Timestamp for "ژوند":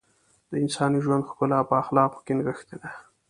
1.05-1.27